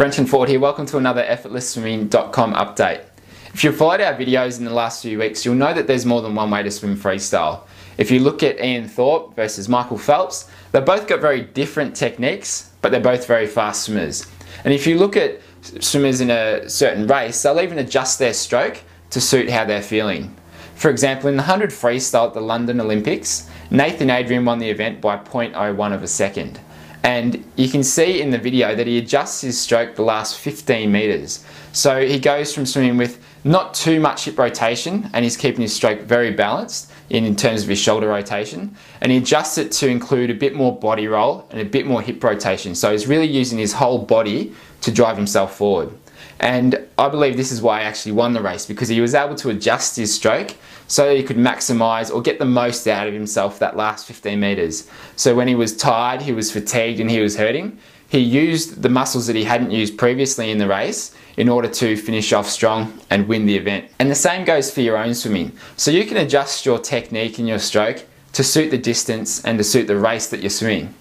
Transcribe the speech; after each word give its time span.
Brenton 0.00 0.24
Ford 0.24 0.48
here, 0.48 0.58
welcome 0.58 0.86
to 0.86 0.96
another 0.96 1.22
effortlessswimming.com 1.22 2.54
update. 2.54 3.04
If 3.52 3.62
you've 3.62 3.76
followed 3.76 4.00
our 4.00 4.14
videos 4.14 4.58
in 4.58 4.64
the 4.64 4.72
last 4.72 5.02
few 5.02 5.18
weeks, 5.18 5.44
you'll 5.44 5.56
know 5.56 5.74
that 5.74 5.86
there's 5.86 6.06
more 6.06 6.22
than 6.22 6.34
one 6.34 6.50
way 6.50 6.62
to 6.62 6.70
swim 6.70 6.96
freestyle. 6.96 7.64
If 7.98 8.10
you 8.10 8.20
look 8.20 8.42
at 8.42 8.64
Ian 8.64 8.88
Thorpe 8.88 9.36
versus 9.36 9.68
Michael 9.68 9.98
Phelps, 9.98 10.48
they've 10.72 10.82
both 10.82 11.06
got 11.06 11.20
very 11.20 11.42
different 11.42 11.94
techniques, 11.94 12.70
but 12.80 12.92
they're 12.92 13.00
both 13.02 13.26
very 13.26 13.46
fast 13.46 13.82
swimmers. 13.82 14.26
And 14.64 14.72
if 14.72 14.86
you 14.86 14.96
look 14.96 15.18
at 15.18 15.42
swimmers 15.80 16.22
in 16.22 16.30
a 16.30 16.66
certain 16.66 17.06
race, 17.06 17.42
they'll 17.42 17.60
even 17.60 17.78
adjust 17.78 18.18
their 18.18 18.32
stroke 18.32 18.80
to 19.10 19.20
suit 19.20 19.50
how 19.50 19.66
they're 19.66 19.82
feeling. 19.82 20.34
For 20.76 20.90
example, 20.90 21.28
in 21.28 21.36
the 21.36 21.42
100 21.42 21.68
freestyle 21.68 22.28
at 22.28 22.32
the 22.32 22.40
London 22.40 22.80
Olympics, 22.80 23.50
Nathan 23.70 24.08
Adrian 24.08 24.46
won 24.46 24.60
the 24.60 24.70
event 24.70 25.02
by 25.02 25.18
0.01 25.18 25.92
of 25.92 26.02
a 26.02 26.08
second. 26.08 26.58
And 27.02 27.44
you 27.56 27.68
can 27.68 27.82
see 27.82 28.20
in 28.20 28.30
the 28.30 28.38
video 28.38 28.74
that 28.74 28.86
he 28.86 28.98
adjusts 28.98 29.40
his 29.40 29.58
stroke 29.58 29.96
the 29.96 30.02
last 30.02 30.38
15 30.38 30.90
meters. 30.90 31.44
So 31.72 32.06
he 32.06 32.18
goes 32.18 32.54
from 32.54 32.66
swimming 32.66 32.96
with 32.96 33.22
not 33.44 33.74
too 33.74 34.00
much 34.00 34.24
hip 34.24 34.38
rotation 34.38 35.10
and 35.12 35.24
he's 35.24 35.36
keeping 35.36 35.62
his 35.62 35.74
stroke 35.74 36.00
very 36.00 36.30
balanced 36.30 36.92
in, 37.08 37.24
in 37.24 37.36
terms 37.36 37.62
of 37.62 37.68
his 37.68 37.78
shoulder 37.78 38.08
rotation. 38.08 38.74
And 39.00 39.10
he 39.10 39.18
adjusts 39.18 39.58
it 39.58 39.72
to 39.72 39.88
include 39.88 40.30
a 40.30 40.34
bit 40.34 40.54
more 40.54 40.76
body 40.78 41.08
roll 41.08 41.46
and 41.50 41.60
a 41.60 41.64
bit 41.64 41.86
more 41.86 42.02
hip 42.02 42.22
rotation. 42.22 42.74
So 42.74 42.92
he's 42.92 43.06
really 43.06 43.26
using 43.26 43.58
his 43.58 43.74
whole 43.74 43.98
body 43.98 44.54
to 44.82 44.92
drive 44.92 45.16
himself 45.16 45.56
forward. 45.56 45.92
And 46.38 46.86
I 46.96 47.08
believe 47.10 47.36
this 47.36 47.52
is 47.52 47.60
why 47.60 47.80
he 47.80 47.86
actually 47.86 48.12
won 48.12 48.32
the 48.32 48.40
race 48.40 48.64
because 48.64 48.88
he 48.88 49.00
was 49.00 49.14
able 49.14 49.34
to 49.36 49.50
adjust 49.50 49.96
his 49.96 50.14
stroke 50.14 50.56
so 50.88 51.14
he 51.14 51.22
could 51.22 51.36
maximize 51.36 52.12
or 52.12 52.22
get 52.22 52.38
the 52.38 52.46
most 52.46 52.88
out 52.88 53.06
of 53.06 53.12
himself 53.12 53.58
that 53.58 53.76
last 53.76 54.06
15 54.06 54.40
meters. 54.40 54.88
So 55.16 55.34
when 55.34 55.48
he 55.48 55.54
was 55.54 55.76
tired, 55.76 56.22
he 56.22 56.32
was 56.32 56.50
fatigued 56.50 56.98
and 56.98 57.10
he 57.10 57.20
was 57.20 57.36
hurting, 57.36 57.78
he 58.10 58.18
used 58.18 58.82
the 58.82 58.88
muscles 58.88 59.28
that 59.28 59.36
he 59.36 59.44
hadn't 59.44 59.70
used 59.70 59.96
previously 59.96 60.50
in 60.50 60.58
the 60.58 60.66
race 60.66 61.14
in 61.36 61.48
order 61.48 61.68
to 61.68 61.96
finish 61.96 62.32
off 62.32 62.48
strong 62.48 63.00
and 63.08 63.28
win 63.28 63.46
the 63.46 63.56
event. 63.56 63.88
And 64.00 64.10
the 64.10 64.16
same 64.16 64.44
goes 64.44 64.68
for 64.68 64.80
your 64.80 64.98
own 64.98 65.14
swimming. 65.14 65.52
So 65.76 65.92
you 65.92 66.04
can 66.04 66.16
adjust 66.16 66.66
your 66.66 66.80
technique 66.80 67.38
and 67.38 67.46
your 67.46 67.60
stroke 67.60 68.04
to 68.32 68.42
suit 68.42 68.72
the 68.72 68.78
distance 68.78 69.44
and 69.44 69.56
to 69.58 69.64
suit 69.64 69.86
the 69.86 69.96
race 69.96 70.26
that 70.26 70.40
you're 70.40 70.50
swimming. 70.50 70.92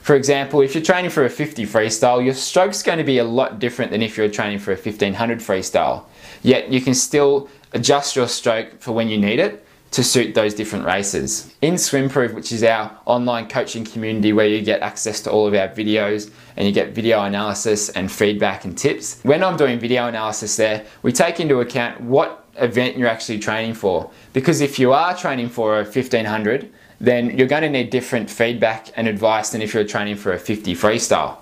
For 0.00 0.14
example, 0.14 0.62
if 0.62 0.74
you're 0.74 0.82
training 0.82 1.10
for 1.10 1.26
a 1.26 1.30
50 1.30 1.66
freestyle, 1.66 2.24
your 2.24 2.32
stroke's 2.32 2.82
going 2.82 2.98
to 2.98 3.04
be 3.04 3.18
a 3.18 3.24
lot 3.24 3.58
different 3.58 3.90
than 3.90 4.00
if 4.00 4.16
you're 4.16 4.30
training 4.30 4.60
for 4.60 4.72
a 4.72 4.76
1500 4.76 5.40
freestyle. 5.40 6.04
Yet 6.42 6.70
you 6.70 6.80
can 6.80 6.94
still 6.94 7.50
adjust 7.74 8.16
your 8.16 8.28
stroke 8.28 8.80
for 8.80 8.92
when 8.92 9.08
you 9.08 9.18
need 9.18 9.40
it 9.40 9.65
to 9.96 10.04
suit 10.04 10.34
those 10.34 10.52
different 10.52 10.84
races. 10.84 11.54
In 11.62 11.76
Swimproof, 11.76 12.34
which 12.34 12.52
is 12.52 12.62
our 12.62 12.94
online 13.06 13.48
coaching 13.48 13.82
community 13.82 14.30
where 14.30 14.46
you 14.46 14.60
get 14.60 14.82
access 14.82 15.22
to 15.22 15.30
all 15.30 15.46
of 15.46 15.54
our 15.54 15.68
videos 15.68 16.30
and 16.58 16.66
you 16.66 16.72
get 16.72 16.90
video 16.90 17.22
analysis 17.22 17.88
and 17.88 18.12
feedback 18.12 18.66
and 18.66 18.76
tips. 18.76 19.22
When 19.22 19.42
I'm 19.42 19.56
doing 19.56 19.78
video 19.78 20.06
analysis 20.06 20.54
there, 20.56 20.84
we 21.02 21.12
take 21.12 21.40
into 21.40 21.60
account 21.60 21.98
what 22.02 22.44
event 22.56 22.98
you're 22.98 23.08
actually 23.08 23.38
training 23.38 23.72
for. 23.72 24.10
Because 24.34 24.60
if 24.60 24.78
you 24.78 24.92
are 24.92 25.16
training 25.16 25.48
for 25.48 25.80
a 25.80 25.84
1500, 25.84 26.70
then 27.00 27.38
you're 27.38 27.48
going 27.48 27.62
to 27.62 27.70
need 27.70 27.88
different 27.88 28.28
feedback 28.28 28.90
and 28.96 29.08
advice 29.08 29.48
than 29.48 29.62
if 29.62 29.72
you're 29.72 29.84
training 29.84 30.16
for 30.16 30.34
a 30.34 30.38
50 30.38 30.74
freestyle. 30.74 31.38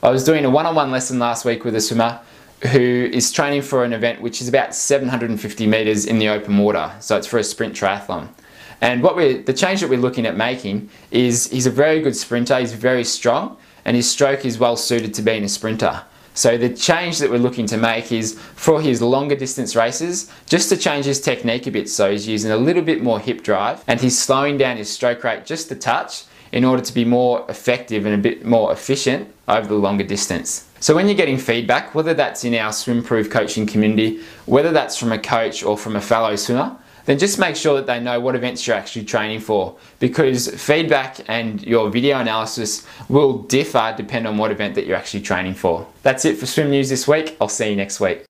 I 0.00 0.10
was 0.10 0.22
doing 0.22 0.44
a 0.44 0.50
one-on-one 0.50 0.86
-on 0.86 0.90
-one 0.90 0.92
lesson 0.92 1.18
last 1.18 1.44
week 1.44 1.64
with 1.64 1.74
a 1.74 1.80
swimmer 1.80 2.20
who 2.62 3.10
is 3.12 3.30
training 3.32 3.62
for 3.62 3.84
an 3.84 3.92
event 3.92 4.20
which 4.20 4.40
is 4.40 4.48
about 4.48 4.74
750 4.74 5.66
meters 5.66 6.06
in 6.06 6.18
the 6.18 6.28
open 6.28 6.58
water. 6.58 6.92
So 7.00 7.16
it's 7.16 7.26
for 7.26 7.38
a 7.38 7.44
sprint 7.44 7.74
triathlon. 7.74 8.28
And 8.80 9.02
what 9.02 9.16
we 9.16 9.38
the 9.38 9.52
change 9.52 9.80
that 9.80 9.90
we're 9.90 9.98
looking 9.98 10.26
at 10.26 10.36
making 10.36 10.90
is 11.10 11.50
he's 11.50 11.66
a 11.66 11.70
very 11.70 12.00
good 12.00 12.16
sprinter, 12.16 12.58
he's 12.58 12.72
very 12.72 13.04
strong, 13.04 13.56
and 13.84 13.96
his 13.96 14.10
stroke 14.10 14.44
is 14.44 14.58
well 14.58 14.76
suited 14.76 15.14
to 15.14 15.22
being 15.22 15.44
a 15.44 15.48
sprinter. 15.48 16.02
So 16.34 16.58
the 16.58 16.68
change 16.68 17.18
that 17.20 17.30
we're 17.30 17.38
looking 17.38 17.64
to 17.68 17.78
make 17.78 18.12
is 18.12 18.38
for 18.38 18.82
his 18.82 19.00
longer 19.00 19.34
distance 19.34 19.74
races, 19.74 20.30
just 20.44 20.68
to 20.68 20.76
change 20.76 21.06
his 21.06 21.18
technique 21.18 21.66
a 21.66 21.70
bit. 21.70 21.88
So 21.88 22.10
he's 22.10 22.28
using 22.28 22.50
a 22.50 22.58
little 22.58 22.82
bit 22.82 23.02
more 23.02 23.18
hip 23.18 23.42
drive 23.42 23.82
and 23.86 23.98
he's 23.98 24.18
slowing 24.18 24.58
down 24.58 24.76
his 24.76 24.92
stroke 24.92 25.24
rate 25.24 25.46
just 25.46 25.72
a 25.72 25.74
touch 25.74 26.24
in 26.52 26.64
order 26.64 26.82
to 26.82 26.92
be 26.94 27.04
more 27.04 27.44
effective 27.48 28.06
and 28.06 28.14
a 28.14 28.18
bit 28.18 28.44
more 28.44 28.72
efficient 28.72 29.32
over 29.48 29.66
the 29.66 29.74
longer 29.74 30.04
distance. 30.04 30.68
So 30.80 30.94
when 30.94 31.06
you're 31.06 31.16
getting 31.16 31.38
feedback, 31.38 31.94
whether 31.94 32.14
that's 32.14 32.44
in 32.44 32.54
our 32.54 32.70
Swimproof 32.70 33.30
coaching 33.30 33.66
community, 33.66 34.20
whether 34.44 34.72
that's 34.72 34.98
from 34.98 35.12
a 35.12 35.18
coach 35.18 35.62
or 35.62 35.76
from 35.76 35.96
a 35.96 36.00
fellow 36.00 36.36
swimmer, 36.36 36.76
then 37.06 37.18
just 37.18 37.38
make 37.38 37.56
sure 37.56 37.76
that 37.76 37.86
they 37.86 38.00
know 38.00 38.20
what 38.20 38.34
events 38.34 38.66
you're 38.66 38.76
actually 38.76 39.04
training 39.04 39.40
for 39.40 39.76
because 40.00 40.48
feedback 40.60 41.18
and 41.28 41.62
your 41.62 41.88
video 41.88 42.18
analysis 42.18 42.84
will 43.08 43.38
differ 43.44 43.94
depending 43.96 44.30
on 44.30 44.38
what 44.38 44.50
event 44.50 44.74
that 44.74 44.86
you're 44.86 44.96
actually 44.96 45.22
training 45.22 45.54
for. 45.54 45.86
That's 46.02 46.24
it 46.24 46.36
for 46.36 46.46
swim 46.46 46.70
news 46.70 46.88
this 46.88 47.06
week. 47.08 47.36
I'll 47.40 47.48
see 47.48 47.70
you 47.70 47.76
next 47.76 48.00
week. 48.00 48.26